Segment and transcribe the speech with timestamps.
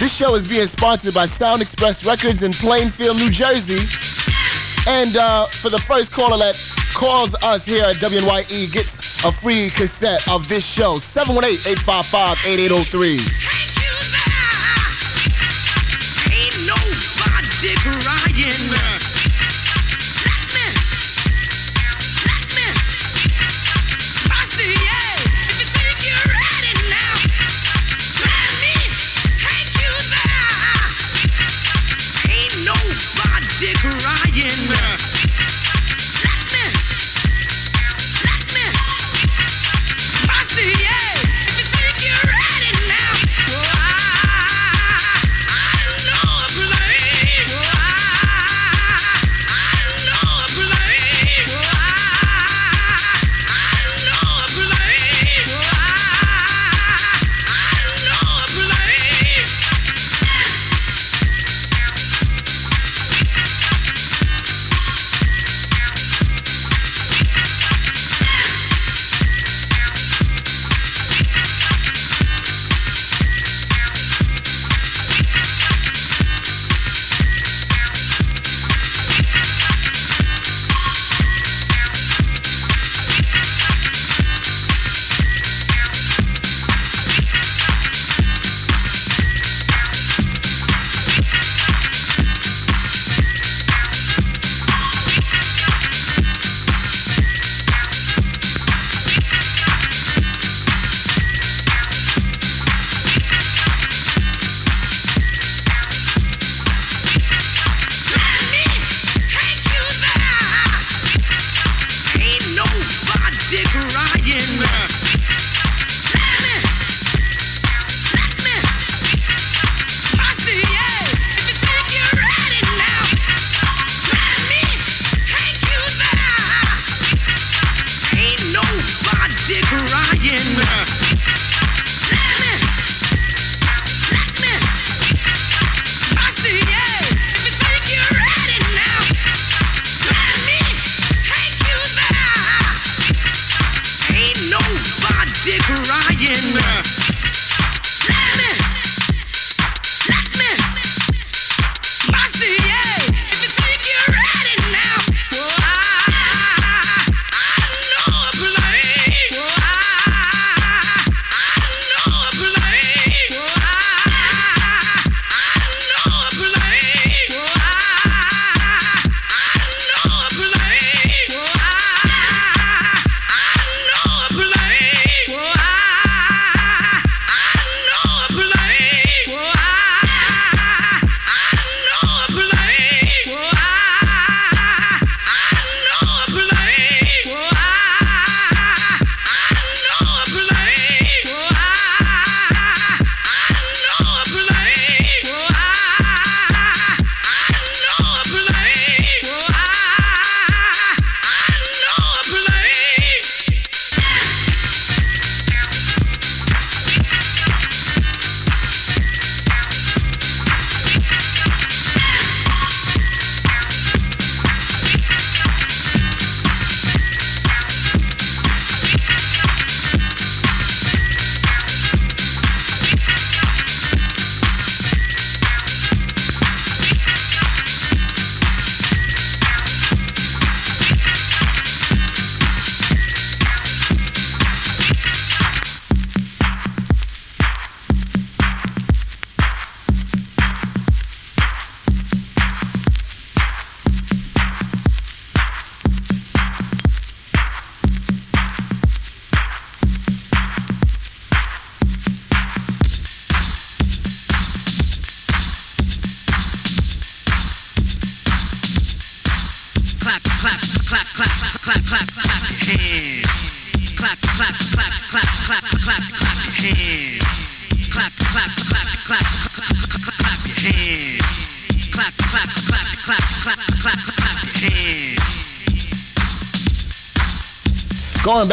[0.00, 3.86] This show is being sponsored by Sound Express Records in Plainfield, New Jersey.
[4.88, 6.56] And uh, for the first caller that
[6.94, 8.93] calls us here at WNYE gets
[9.24, 13.10] a free cassette of this show 718 855 8803.
[16.36, 18.83] Ain't nobody crying.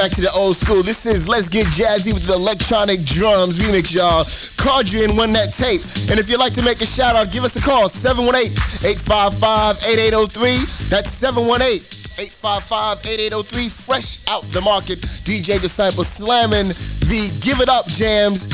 [0.02, 3.94] Back to the old school, this is Let's Get Jazzy with the electronic drums remix,
[3.94, 4.26] y'all.
[4.82, 5.86] You and won that tape.
[6.10, 8.50] And if you'd like to make a shout out, give us a call 718
[8.82, 10.90] 855 8803.
[10.90, 11.86] That's 718
[12.18, 13.70] 855 8803.
[13.70, 14.98] Fresh out the market.
[15.22, 16.66] DJ Disciple slamming
[17.06, 18.50] the Give It Up jams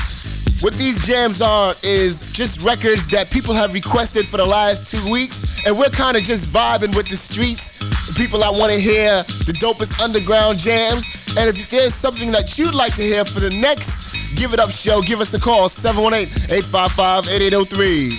[0.62, 5.12] what these jams are is just records that people have requested for the last two
[5.12, 7.86] weeks, and we're kind of just vibing with the streets,
[8.18, 11.06] people that want to hear the dopest underground jams.
[11.36, 14.70] And if there's something that you'd like to hear for the next Give It Up
[14.70, 18.10] show, give us a call 718 855 8803.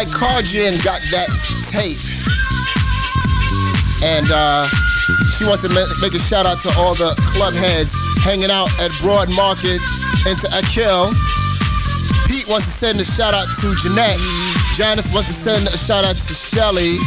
[0.07, 1.29] Cardrian got that
[1.69, 2.01] tape.
[4.01, 4.67] And uh,
[5.37, 5.69] she wants to
[6.01, 9.81] make a shout out to all the club heads hanging out at Broad Market
[10.25, 11.13] and to Akil.
[12.25, 14.17] Pete wants to send a shout out to Jeanette.
[14.73, 16.97] Janice wants to send a shout out to Shelly.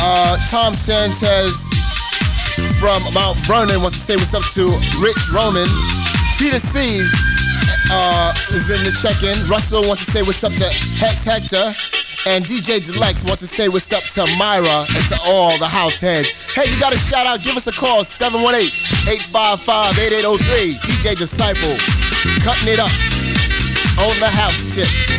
[0.00, 1.66] Uh, Tom Sanchez
[2.78, 4.64] from Mount Vernon wants to say what's up to
[5.02, 5.68] Rich Roman.
[6.38, 7.04] Peter C
[7.90, 9.36] uh, is in the check-in.
[9.50, 11.74] Russell wants to say what's up to Hex Hector.
[12.28, 16.00] And DJ Deluxe wants to say what's up to Myra and to all the house
[16.00, 16.52] heads.
[16.52, 17.40] Hey, you got a shout out?
[17.42, 20.74] Give us a call, 718-855-8803.
[20.74, 21.76] DJ Disciple,
[22.42, 22.90] cutting it up
[23.98, 25.15] on the house tip.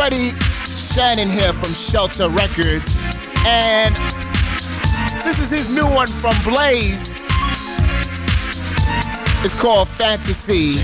[0.00, 2.96] Freddie Shannon here from Shelter Records,
[3.46, 3.94] and
[5.22, 7.10] this is his new one from Blaze.
[9.44, 10.78] It's called Fantasy.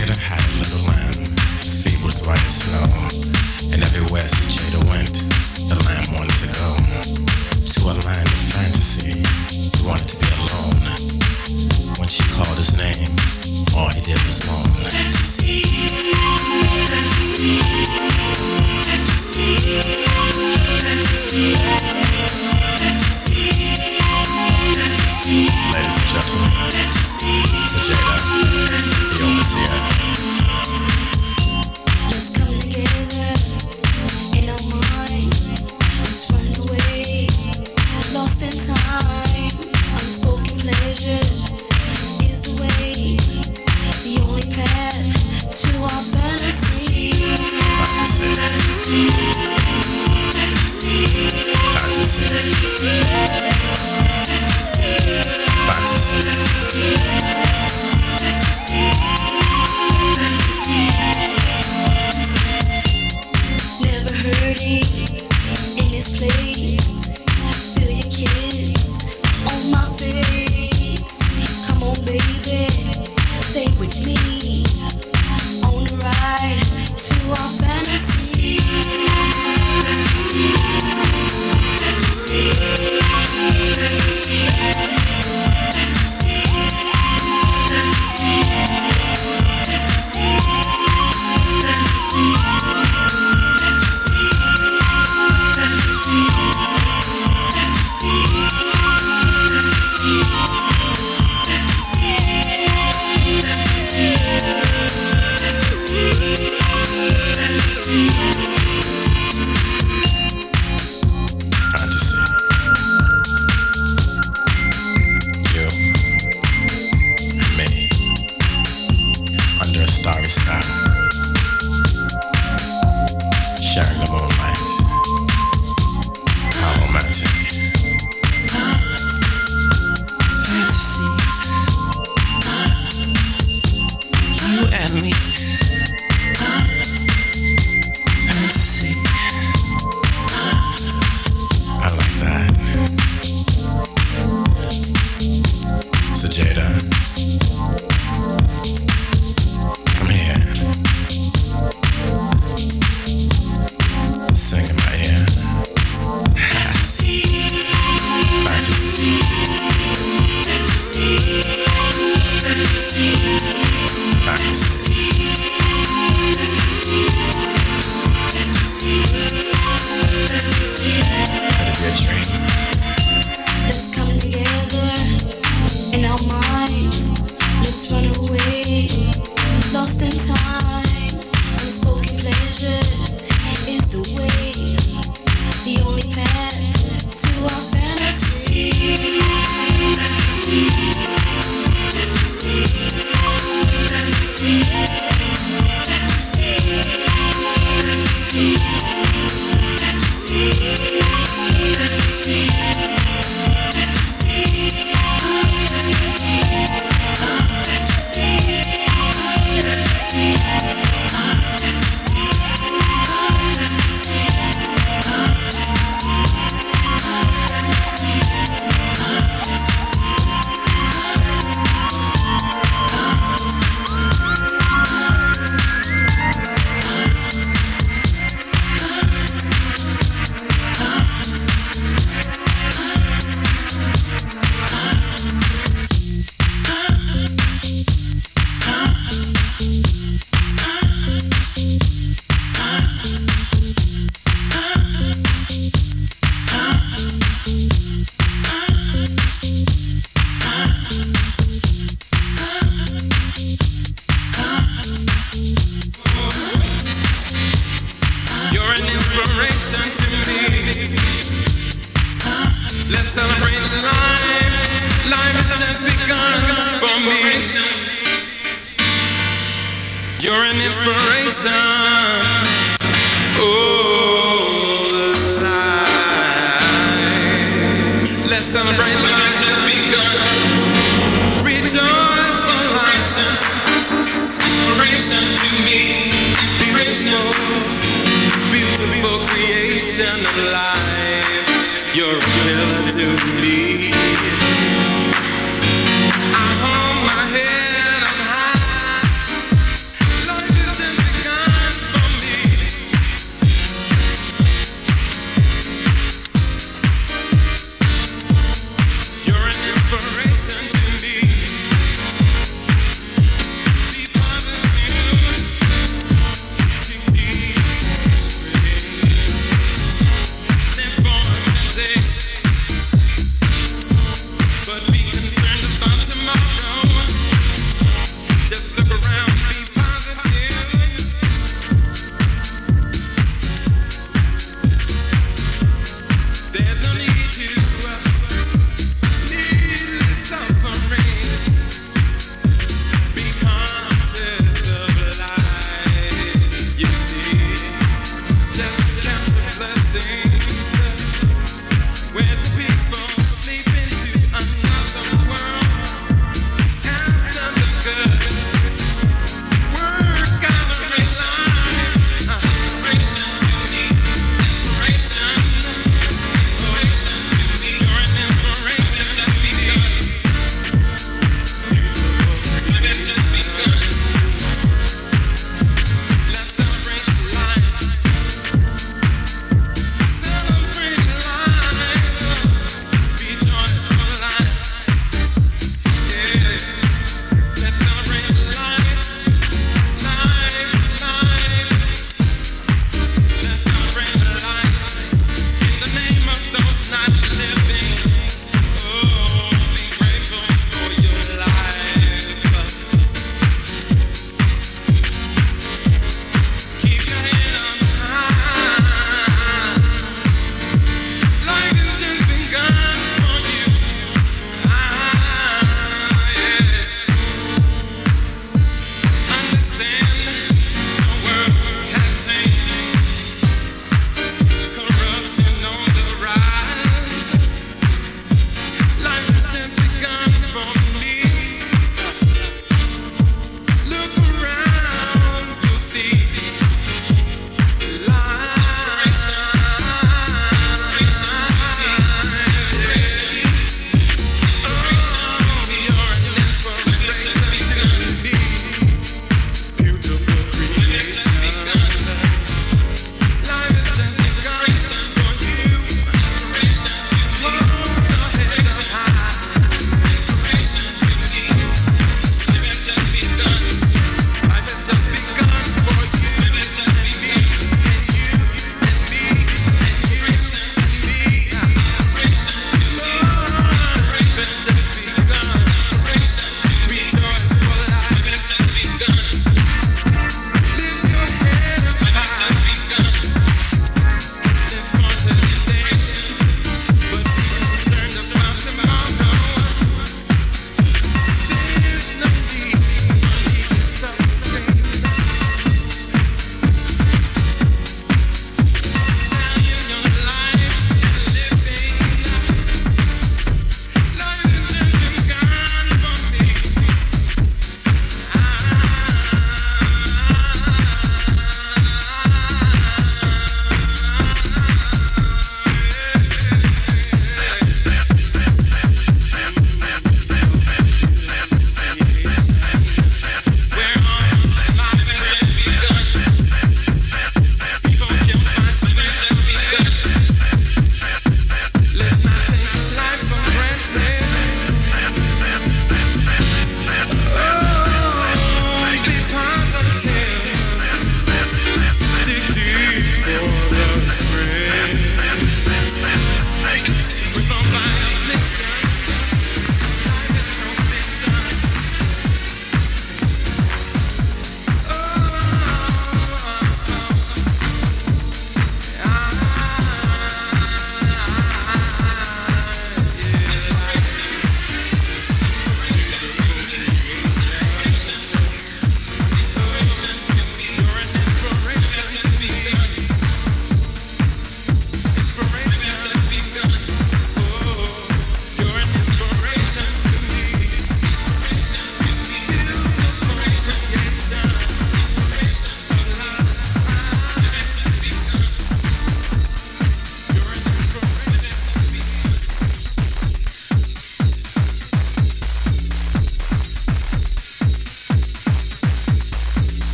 [194.38, 195.15] Música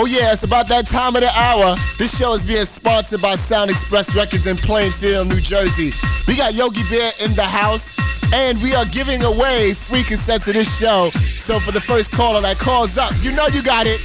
[0.00, 1.76] Oh yeah, it's about that time of the hour.
[1.98, 5.92] This show is being sponsored by Sound Express Records in Plainfield, New Jersey.
[6.26, 8.00] We got Yogi Bear in the house,
[8.32, 11.04] and we are giving away free cassettes of this show.
[11.12, 14.00] So for the first caller that calls up, you know you got it.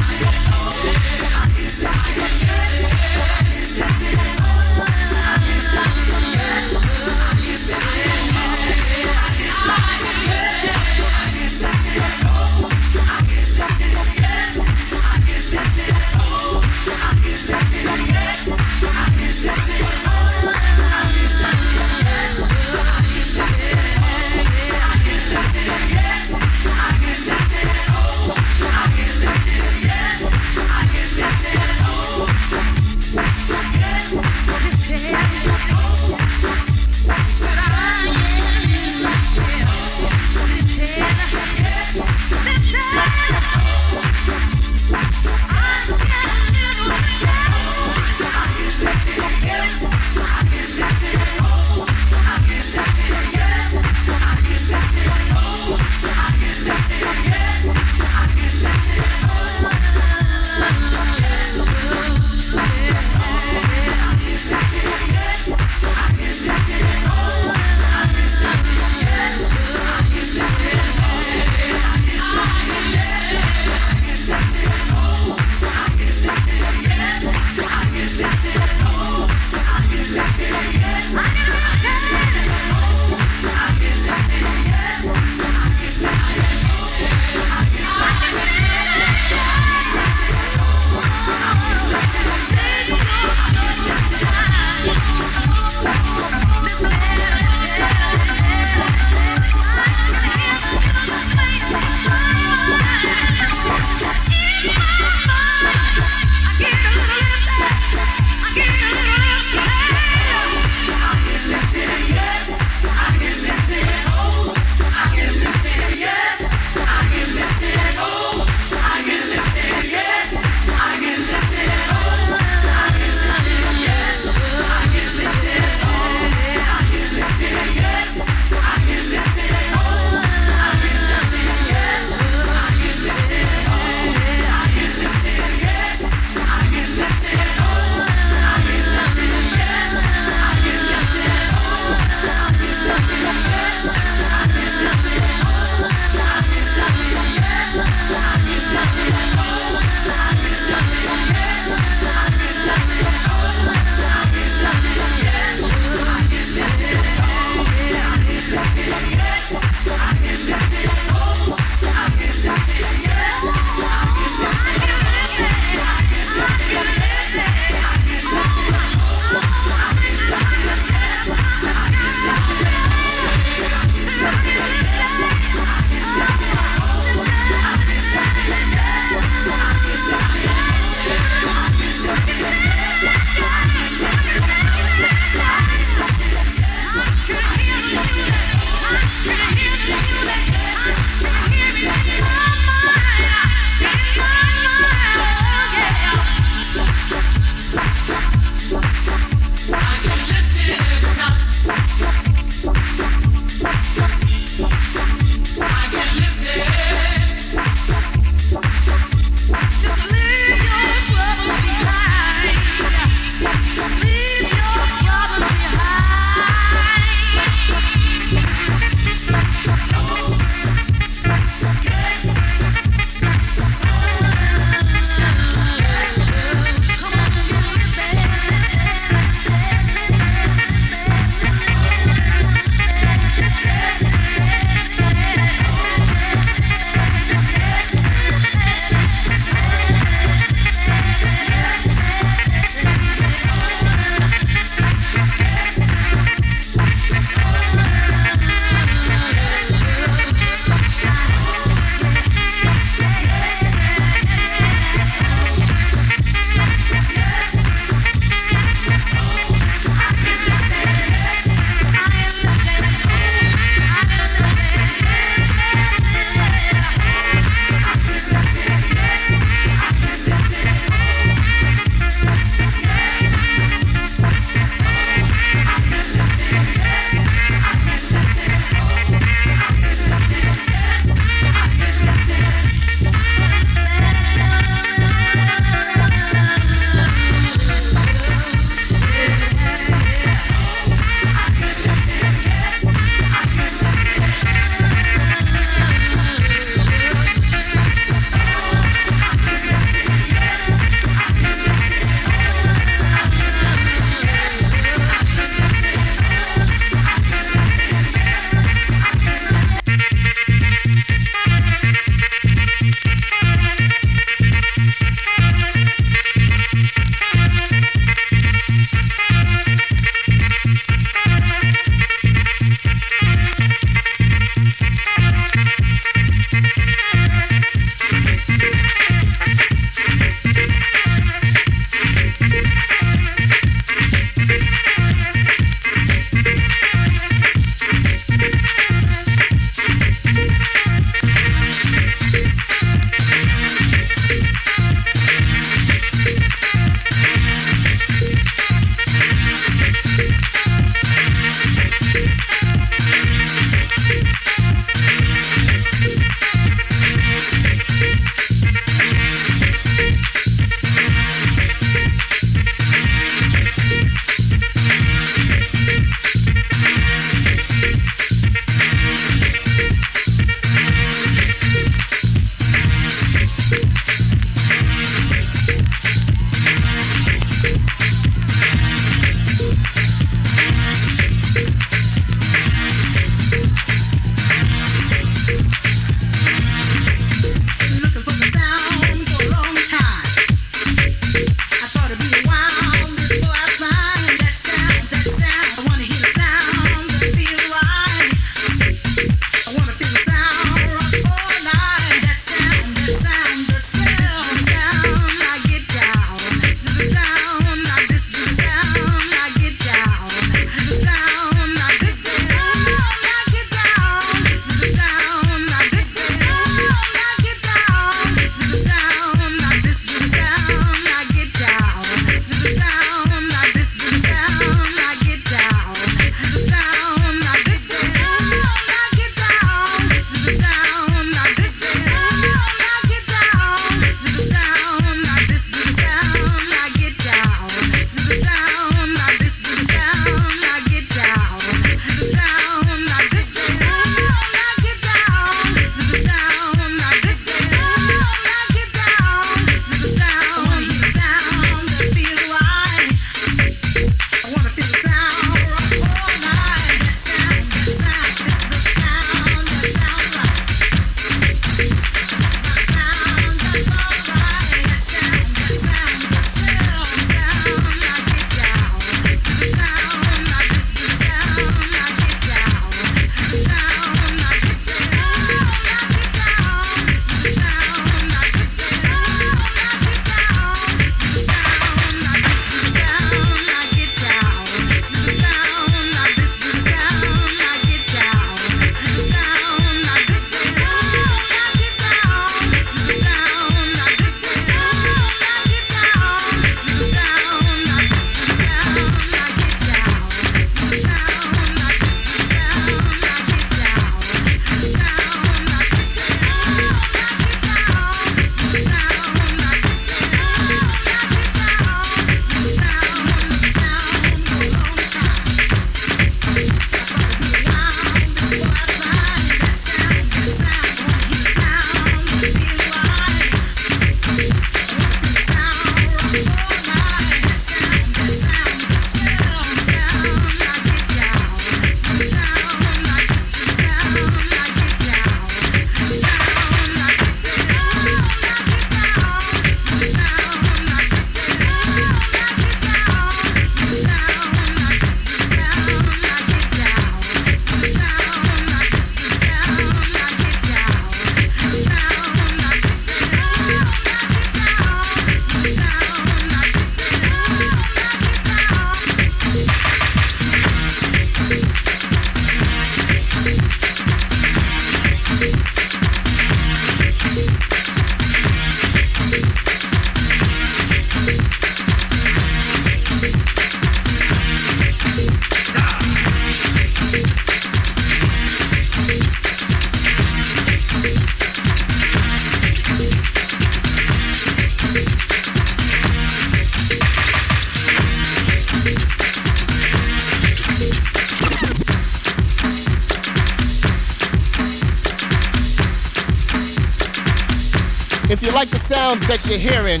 [599.14, 600.00] Sounds that you're hearing,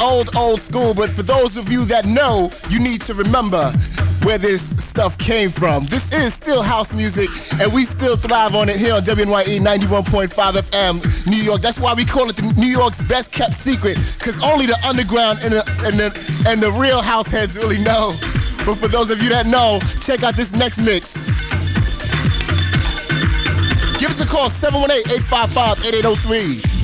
[0.00, 3.70] Old, old school, but for those of you that know, you need to remember
[4.22, 5.84] where this stuff came from.
[5.86, 7.28] This is still house music,
[7.60, 11.60] and we still thrive on it here on WNYE 91.5 FM, New York.
[11.60, 15.40] That's why we call it the New York's best kept secret, because only the underground
[15.42, 18.12] and the, and, the, and the real house heads really know.
[18.64, 21.26] But for those of you that know, check out this next mix.
[24.00, 26.46] Give us a call, 718-855-8803.
[26.46, 26.75] Thank you.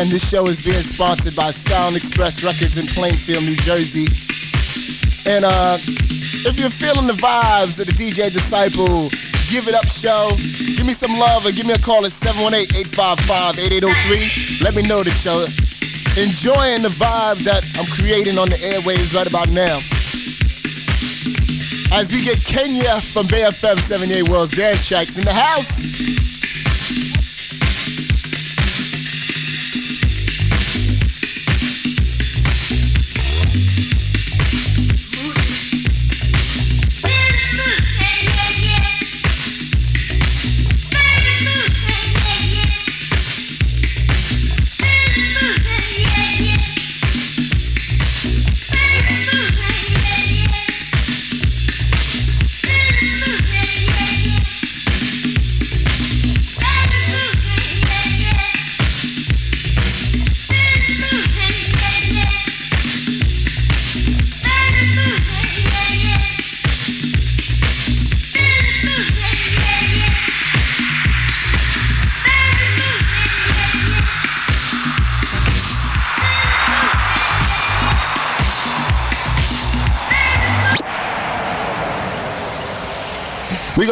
[0.00, 4.08] Again, this show is being sponsored by Sound Express Records in Plainfield, New Jersey.
[5.28, 9.12] And uh, if you're feeling the vibes of the DJ Disciple
[9.52, 10.32] Give It Up show,
[10.72, 14.64] give me some love or give me a call at 718-855-8803.
[14.64, 15.44] Let me know that you're
[16.16, 19.84] enjoying the vibe that I'm creating on the airwaves right about now.
[21.92, 25.99] As we get Kenya from BFM FM 78 World's Dance Tracks in the house.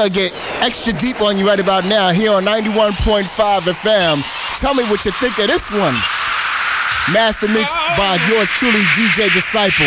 [0.08, 0.32] Gonna get
[0.62, 4.60] extra deep on you right about now here on 91.5 FM.
[4.60, 5.94] Tell me what you think of this one.
[7.12, 9.86] Master mix by yours truly, DJ Disciple.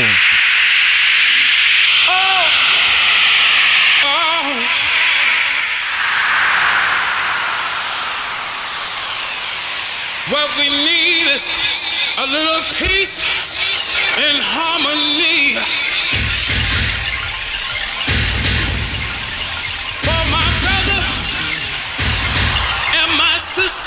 [10.30, 11.50] What we need is
[12.20, 13.20] a little peace
[14.20, 15.91] and harmony.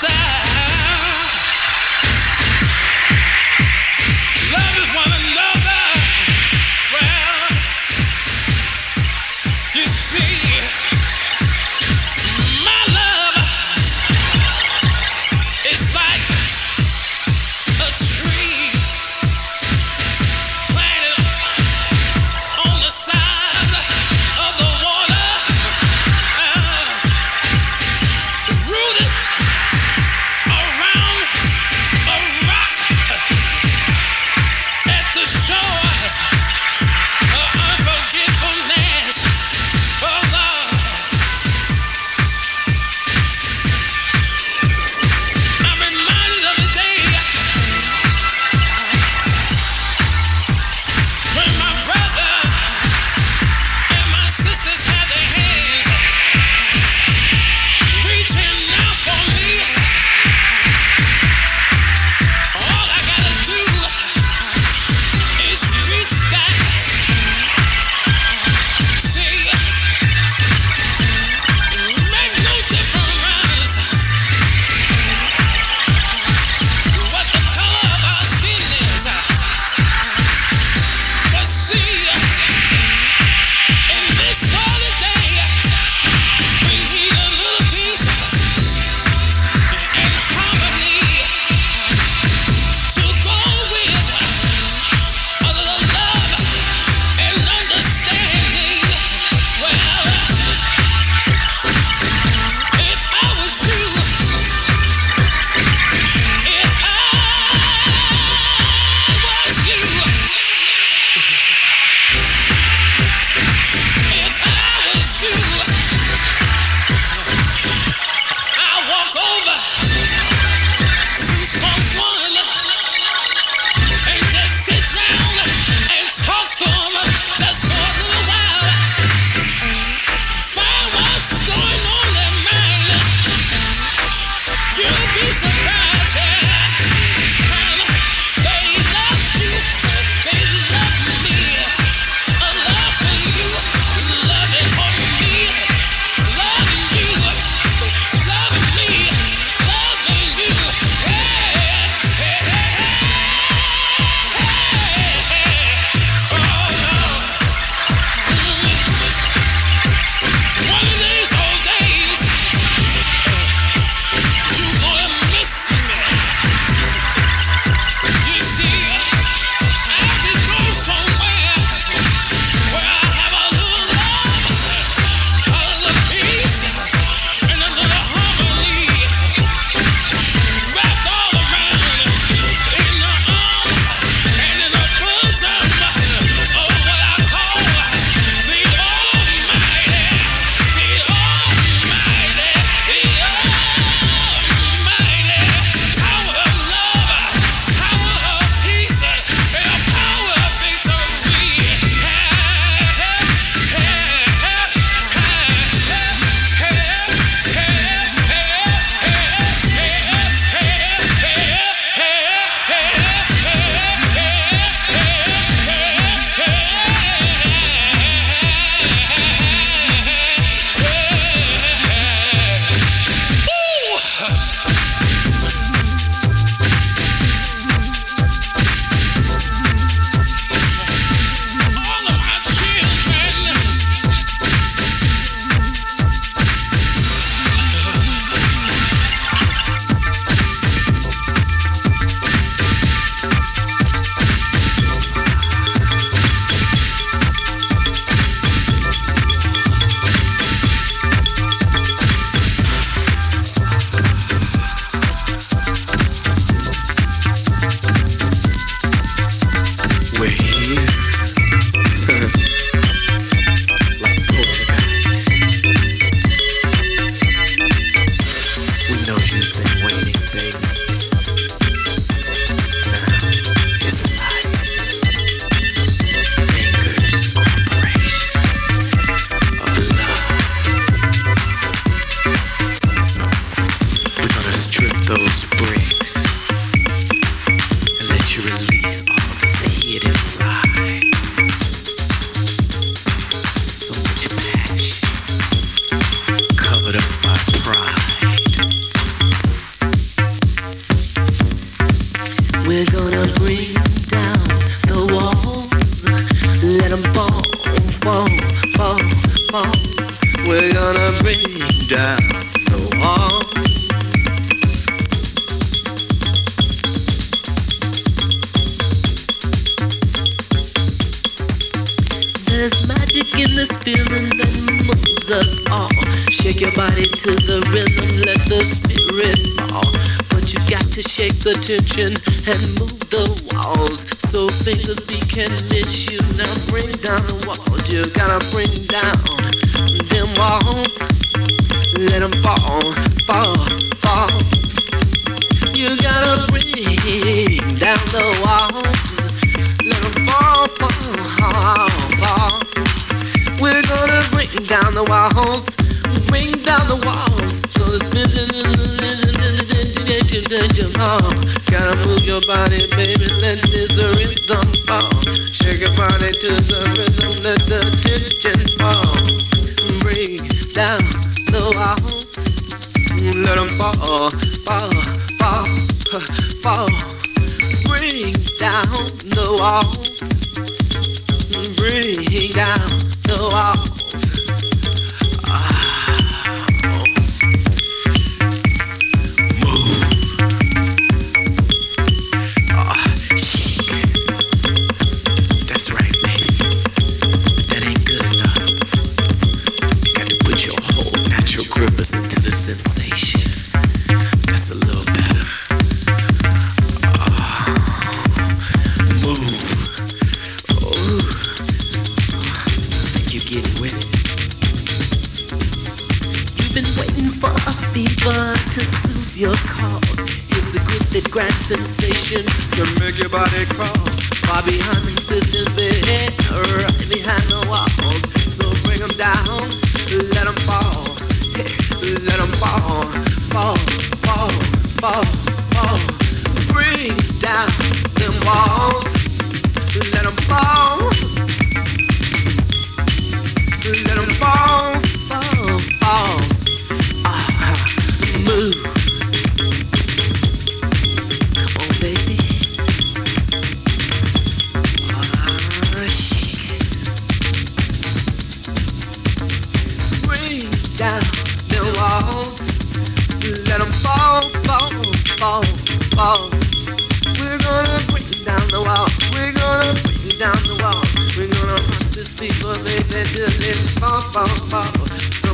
[0.07, 0.34] side.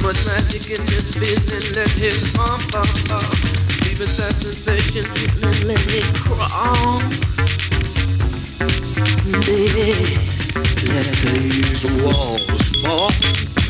[0.02, 2.88] much magic in this business, let him pump up.
[3.10, 3.22] Uh,
[3.84, 4.18] Leaving uh.
[4.18, 5.06] that sensation,
[5.42, 7.02] let, let me crawl.
[9.46, 10.18] Baby,
[10.88, 13.61] let these walls fall.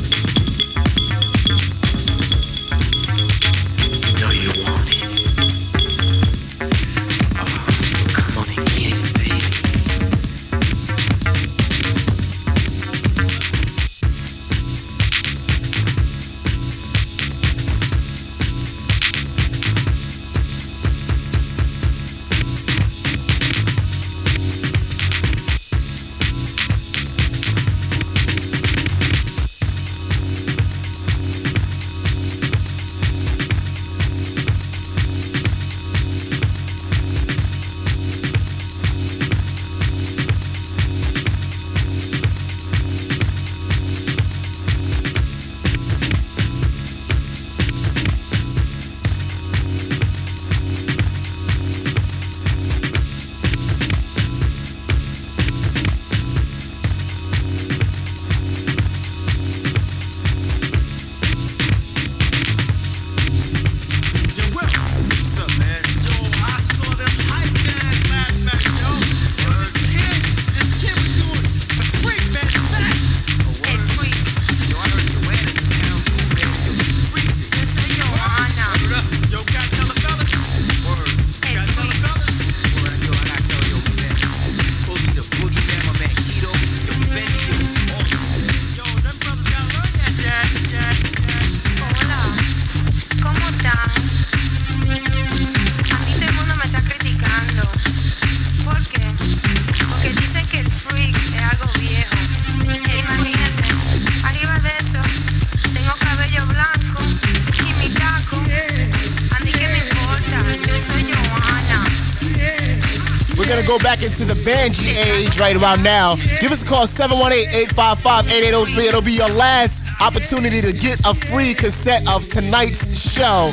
[113.72, 118.84] go back into the Vanjie age right about now, give us a call 718-855-8803.
[118.84, 123.50] It'll be your last opportunity to get a free cassette of tonight's show.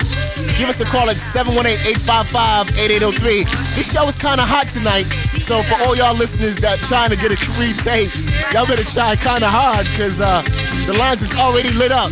[0.58, 3.76] Give us a call at 718-855-8803.
[3.76, 5.04] This show is kind of hot tonight,
[5.38, 8.10] so for all y'all listeners that trying to get a free tape,
[8.52, 10.42] y'all better try kind of hard because uh,
[10.86, 12.10] the lines is already lit up.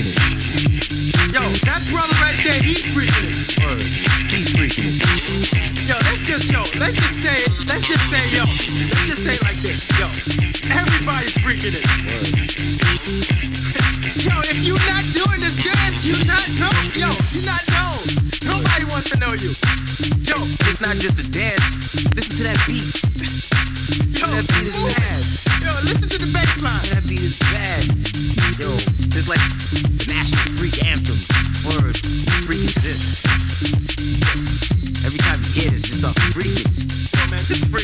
[0.00, 0.39] She's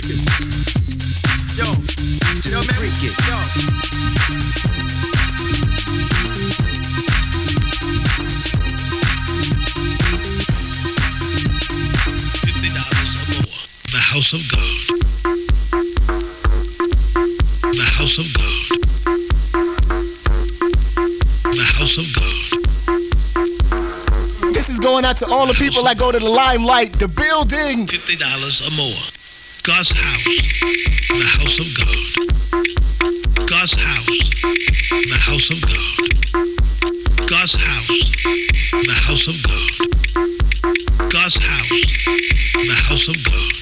[0.07, 0.15] Yo,
[2.37, 3.11] just yo, man, freak it.
[3.27, 3.37] Yo.
[13.91, 14.77] The house of God.
[17.75, 18.79] The house of God.
[21.53, 22.37] The house of God.
[24.55, 27.89] This is going out to all the people that go to the limelight, the building.
[27.89, 29.16] Fifty dollars or more.
[29.67, 30.25] God's house.
[31.09, 31.99] The house of God.
[33.49, 34.31] God's house.
[34.91, 35.97] The house of God.
[37.27, 38.11] God's house.
[38.71, 39.71] The house of God.
[41.11, 41.71] God's house.
[42.55, 43.55] The house of God.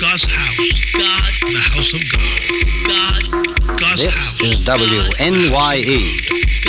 [0.00, 0.56] God's house.
[0.94, 1.32] God.
[1.52, 2.40] The house of God.
[2.88, 3.22] God.
[3.78, 4.40] God's This house.
[4.40, 6.00] is WNYE,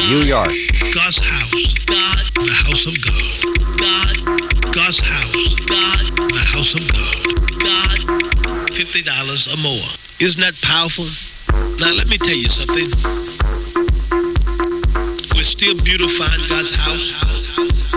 [0.09, 0.51] New York.
[0.93, 1.73] God's house.
[1.85, 2.19] God.
[2.35, 3.23] The house of God.
[3.79, 4.73] God.
[4.73, 5.52] God's house.
[8.83, 9.79] $50 or more.
[10.19, 11.05] Isn't that powerful?
[11.79, 12.83] Now, let me tell you something.
[15.33, 17.87] We're still beautifying God's house.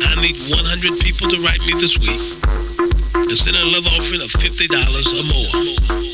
[0.00, 2.24] I need 100 people to write me this week
[3.14, 6.11] and send a love offering of $50 or more.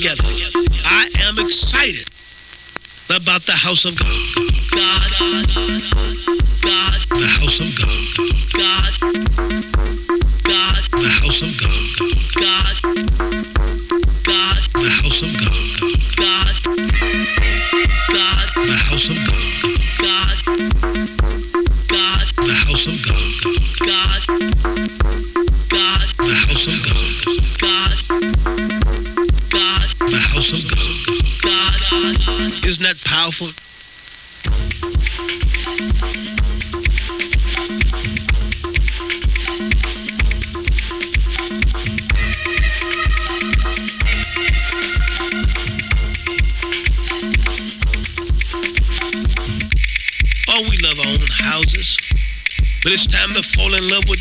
[0.00, 0.24] Together.
[0.86, 2.08] I am excited
[3.14, 4.06] about the house of God.
[4.72, 6.19] God, God,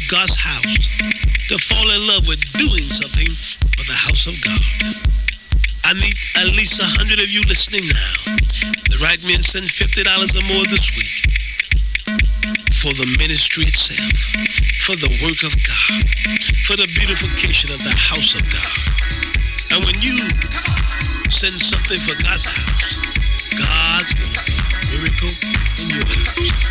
[0.09, 0.65] God's house.
[1.49, 3.29] To fall in love with doing something
[3.77, 4.61] for the house of God.
[5.85, 8.37] I need at least a hundred of you listening now.
[8.89, 11.29] The right men send fifty dollars or more this week
[12.81, 14.17] for the ministry itself,
[14.81, 16.01] for the work of God,
[16.65, 18.73] for the beautification of the house of God.
[19.77, 20.17] And when you
[21.29, 22.97] send something for God's house,
[23.53, 25.33] God's going to do a miracle
[25.77, 26.68] in your house.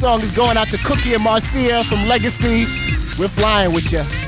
[0.00, 2.64] Song is going out to Cookie and Marcia from Legacy.
[3.18, 4.19] We're flying with you.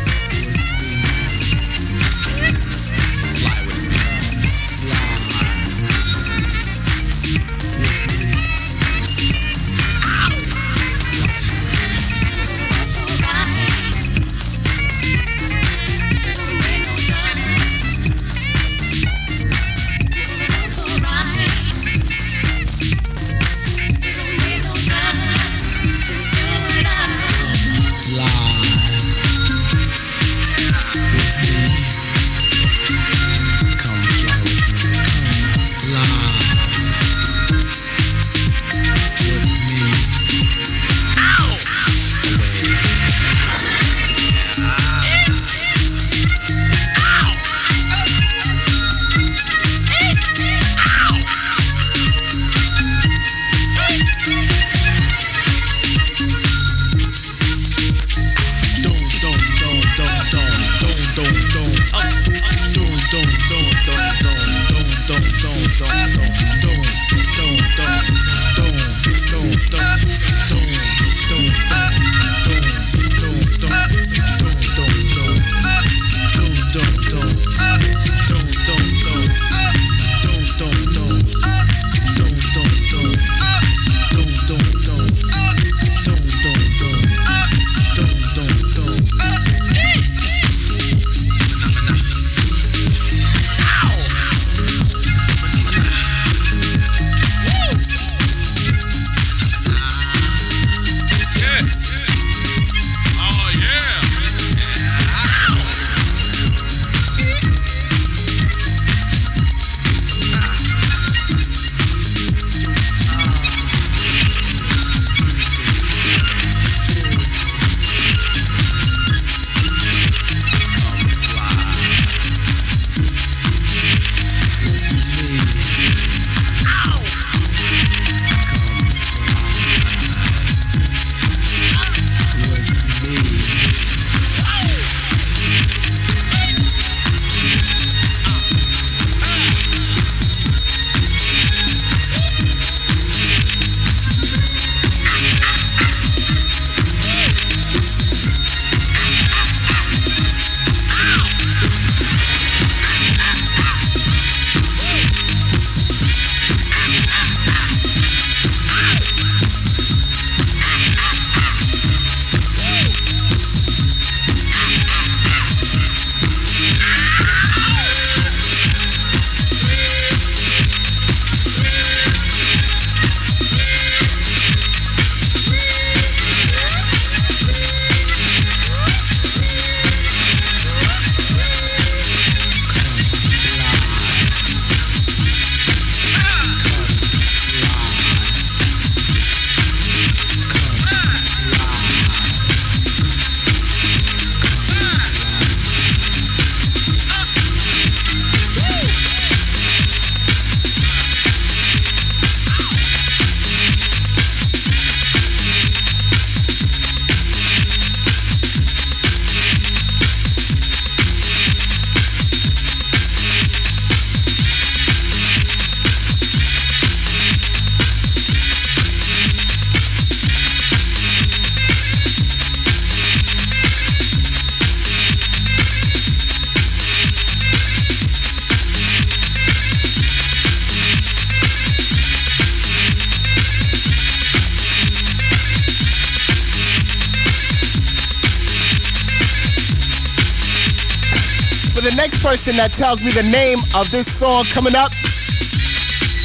[242.53, 244.93] Person that tells me the name of this song coming up,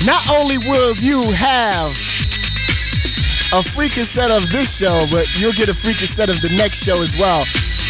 [0.06, 1.92] not only will you have
[3.56, 6.84] a freaking set of this show, but you'll get a freaking set of the next
[6.84, 7.46] show as well.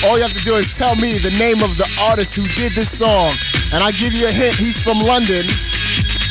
[0.06, 2.74] All you have to do is tell me the name of the artist who did
[2.74, 3.34] this song.
[3.74, 5.46] And I'll give you a hint, he's from London.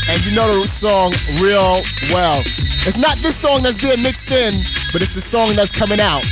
[0.09, 1.13] And you know the song
[1.43, 1.83] real
[2.15, 2.41] well.
[2.87, 4.55] It's not this song that's being mixed in,
[4.93, 6.25] but it's the song that's coming out.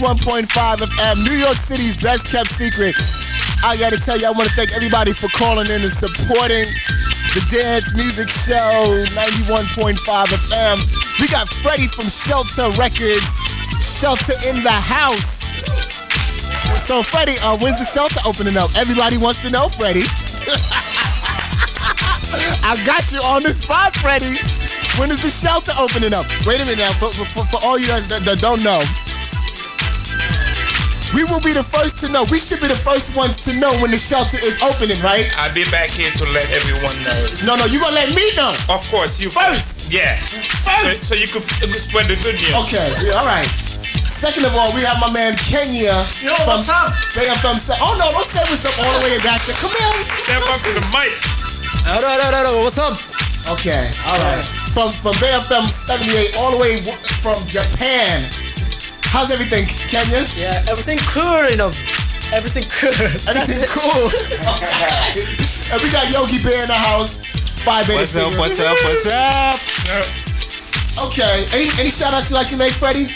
[0.00, 2.96] 91.5 FM, New York City's best kept secret.
[3.60, 6.64] I gotta tell you, I wanna thank everybody for calling in and supporting
[7.36, 10.80] the Dance Music Show 91.5 FM.
[11.20, 13.28] We got Freddie from Shelter Records,
[13.84, 15.52] Shelter in the House.
[16.80, 18.72] So, Freddie, uh, when's the shelter opening up?
[18.80, 20.08] Everybody wants to know, Freddie.
[22.64, 24.40] I got you on the spot, Freddie.
[24.96, 26.24] When is the shelter opening up?
[26.46, 28.80] Wait a minute now, for, for, for all you guys that, that don't know.
[31.10, 32.22] We will be the first to know.
[32.30, 35.26] We should be the first ones to know when the shelter is opening, right?
[35.42, 37.18] I'll be back here to let everyone know.
[37.42, 38.54] No, no, you gonna let me know.
[38.70, 39.90] Of course, you First.
[39.90, 40.14] Yeah.
[40.62, 41.10] First.
[41.10, 42.54] So, so you could, you could spread the good news.
[42.62, 43.48] Okay, yeah, all right.
[44.06, 46.06] Second of all, we have my man Kenya.
[46.22, 46.94] Yo, what's up?
[47.18, 47.58] Bay FM.
[47.58, 49.56] Se- Oh no, don't say what's up all the way back there.
[49.58, 50.02] Come here.
[50.06, 51.10] Step up to the mic.
[51.90, 52.62] Alright, alright, alright.
[52.62, 52.94] What's up?
[53.50, 54.44] Okay, all right.
[54.70, 56.78] From from Bay FM 78 all the way
[57.18, 58.22] from Japan.
[59.10, 60.22] How's everything, Kenya?
[60.38, 61.70] Yeah, everything cool, you know.
[62.30, 62.94] Everything cool.
[63.26, 64.06] Everything cool.
[65.74, 67.26] and we got Yogi Bear in the house.
[67.66, 69.58] Five What's up, what's up, what's up?
[71.10, 71.42] Okay.
[71.52, 73.10] Any any shout outs you like to make, Freddie?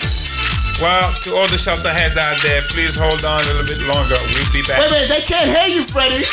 [0.82, 4.18] Well, to all the shelter heads out there, please hold on a little bit longer.
[4.34, 4.82] We'll be back.
[4.82, 6.26] Wait, wait, they can't hear you, Freddie.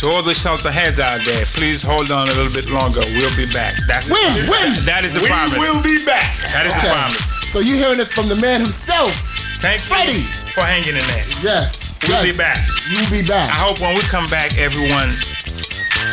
[0.00, 3.00] To all the shelter heads out there, please hold on a little bit longer.
[3.12, 3.74] We'll be back.
[3.86, 4.24] That's When?
[4.24, 4.50] a promise.
[4.50, 4.84] When?
[4.88, 5.58] That is a We promise.
[5.60, 6.32] will be back.
[6.56, 6.88] That is Okay.
[6.88, 7.35] a promise.
[7.56, 9.16] So you're hearing it from the man himself.
[9.64, 10.20] Thank Freddie.
[10.52, 11.24] for hanging in there.
[11.40, 12.04] Yes.
[12.04, 12.28] We'll yes.
[12.28, 12.60] be back.
[12.92, 13.48] You will be back.
[13.48, 15.08] I hope when we come back, everyone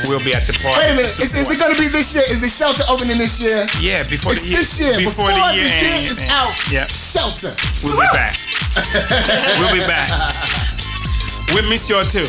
[0.07, 0.79] will be at the party.
[0.79, 1.11] Wait a minute.
[1.19, 2.23] Is, is it gonna be this year?
[2.31, 3.67] Is the shelter opening this year?
[3.83, 4.63] Yeah, before It's the year.
[4.63, 4.95] this year.
[4.95, 5.67] Before, Before, the year,
[6.07, 6.31] is ends.
[6.31, 6.55] out.
[6.71, 7.51] Yeah, Shelter.
[7.83, 8.39] we'll be back.
[9.59, 10.07] we'll be back.
[11.51, 12.23] We miss you all too.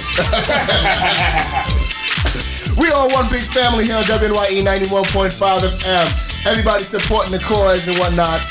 [2.77, 6.51] We all one big family here on WNYE 91.5 FM.
[6.51, 8.45] Everybody supporting the cause and whatnot,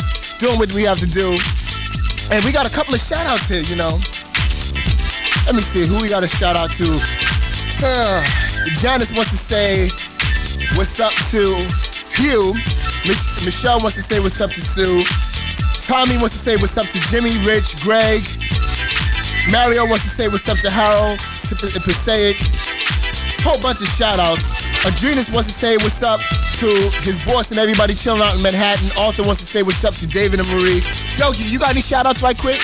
[0.44, 1.32] doing what we have to do.
[2.36, 3.95] And we got a couple of shout outs here, you know.
[5.48, 6.99] Let me see who we got a shout out to.
[7.80, 8.20] Uh,
[8.84, 9.88] Janice wants to say
[10.76, 11.56] what's up to
[12.20, 12.52] Hugh.
[13.07, 15.03] Mich- Michelle wants to say what's up to Sue.
[15.88, 18.24] Tommy wants to say what's up to Jimmy, Rich, Greg.
[19.49, 22.36] Mario wants to say what's up to Harold, to P- Passaic.
[23.48, 24.44] Whole bunch of shout outs.
[24.84, 26.20] Adrenus wants to say what's up
[26.64, 28.88] to his boss and everybody chilling out in Manhattan.
[28.98, 30.80] Also wants to say what's up to David and Marie.
[31.19, 32.61] Yogi, you got any shout outs right quick?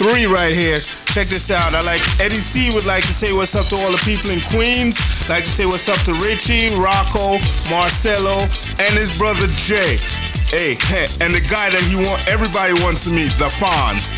[0.00, 0.78] Three right here.
[1.12, 1.74] Check this out.
[1.74, 4.40] I like Eddie C would like to say what's up to all the people in
[4.48, 4.96] Queens.
[5.28, 7.36] Like to say what's up to Richie, Rocco,
[7.68, 8.40] Marcelo,
[8.80, 10.00] and his brother Jay.
[10.48, 10.72] Hey,
[11.20, 14.16] and the guy that he want everybody wants to meet, the Fonz.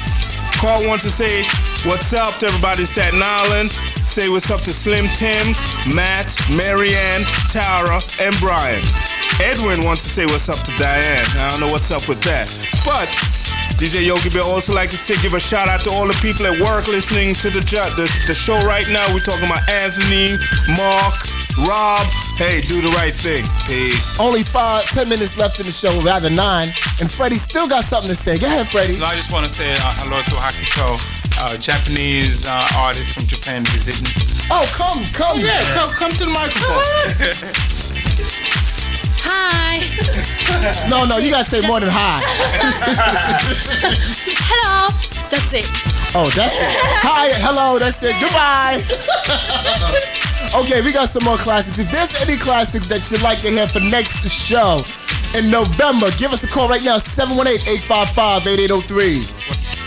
[0.59, 1.43] Carl wants to say
[1.89, 3.71] what's up to everybody in Staten Island.
[4.09, 5.53] Say what's up to Slim Tim,
[5.95, 7.23] Matt, Marianne,
[7.53, 8.83] Tara, and Brian.
[9.39, 11.25] Edwin wants to say what's up to Diane.
[11.39, 12.49] I don't know what's up with that.
[12.83, 13.07] But
[13.79, 16.47] DJ Yogi Bear also like to say give a shout out to all the people
[16.47, 19.07] at work listening to the ju- the, the show right now.
[19.15, 20.35] We're talking about Anthony,
[20.75, 21.15] Mark,
[21.69, 22.03] Rob.
[22.41, 23.45] Hey, do the right thing.
[23.71, 24.19] Peace.
[24.19, 26.69] Only five, ten minutes left in the show, rather nine.
[26.99, 28.39] And Freddie still got something to say.
[28.39, 28.99] Go ahead, Freddie.
[28.99, 30.99] No, I just want to say uh, hello to Hakiko,
[31.39, 34.07] uh, Japanese uh, artist from Japan visiting.
[34.51, 35.39] Oh, come, come.
[35.39, 36.83] Yeah, come, come to the microphone.
[39.25, 39.79] Hi.
[40.89, 42.19] No, no, you gotta say more than hi.
[44.49, 44.89] Hello.
[45.31, 45.67] That's it.
[46.17, 46.77] Oh, that's it.
[47.05, 48.17] Hi, hello, that's it.
[48.19, 48.81] Goodbye.
[50.65, 51.79] okay, we got some more classics.
[51.79, 54.81] If there's any classics that you'd like to hear for next show
[55.37, 59.78] in November, give us a call right now, 718-855-8803.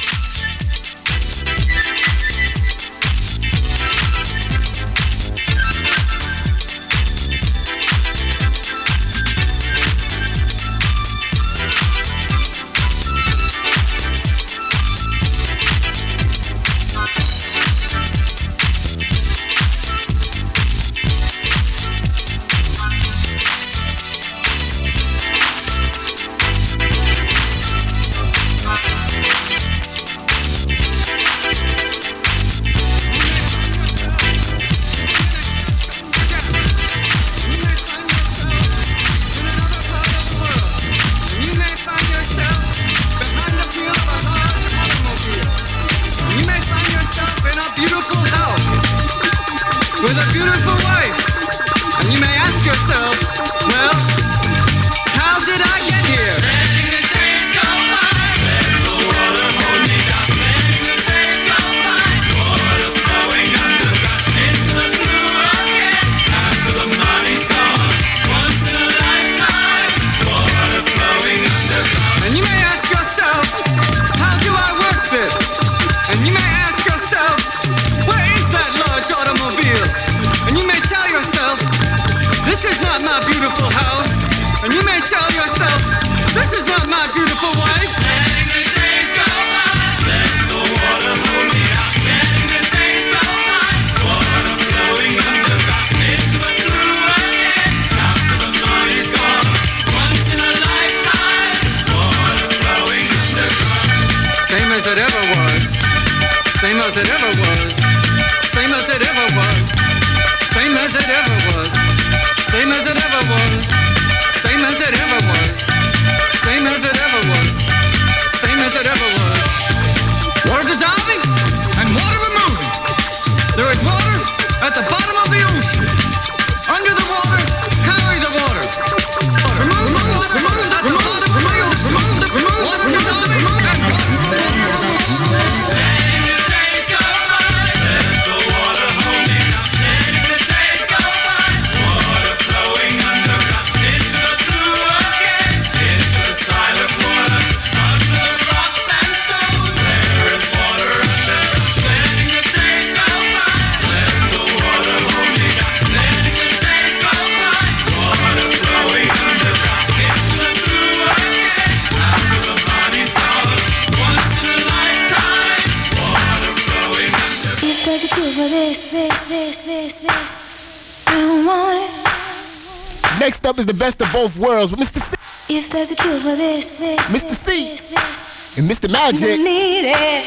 [174.21, 175.01] both worlds with Mr.
[175.01, 175.57] C.
[175.57, 177.31] If there's a cure for this, this Mr.
[177.31, 178.91] C this, this, and Mr.
[178.91, 179.39] Magic.
[179.39, 180.25] Need it.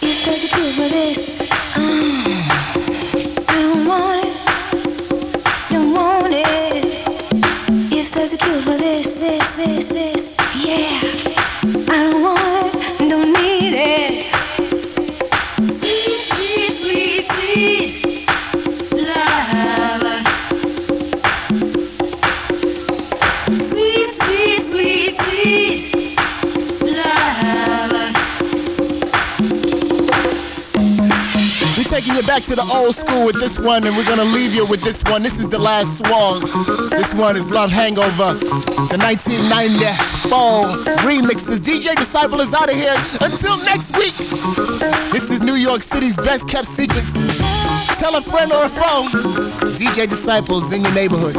[0.00, 2.22] If there's a cure for this, um,
[3.48, 4.36] I don't want it,
[5.70, 6.84] don't want it.
[7.92, 10.15] If there's a cure for this, this, this, this.
[32.16, 34.80] We're back to the old school with this one, and we're gonna leave you with
[34.80, 35.22] this one.
[35.22, 36.40] This is the last song.
[36.88, 38.32] This one is Love Hangover,
[38.88, 40.64] the 1994
[41.04, 41.60] remixes.
[41.60, 42.96] DJ Disciple is out of here.
[43.20, 44.16] Until next week,
[45.12, 47.04] this is New York City's best kept secret.
[48.00, 49.10] Tell a friend or a foe.
[49.76, 51.36] DJ Disciples in your neighborhood.